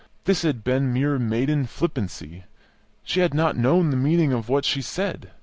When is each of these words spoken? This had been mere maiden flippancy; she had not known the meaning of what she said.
This 0.25 0.41
had 0.41 0.63
been 0.63 0.91
mere 0.91 1.19
maiden 1.19 1.67
flippancy; 1.67 2.45
she 3.03 3.19
had 3.19 3.35
not 3.35 3.55
known 3.55 3.91
the 3.91 3.97
meaning 3.97 4.33
of 4.33 4.49
what 4.49 4.65
she 4.65 4.81
said. 4.81 5.29